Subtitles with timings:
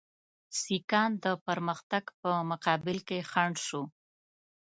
[0.61, 3.83] سیکهان د پرمختګ په مقابل کې خنډ شو.